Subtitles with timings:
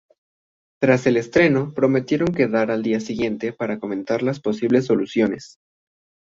[0.81, 5.59] Tras el estreno prometieron quedar al día siguiente para comentar las posibles soluciones.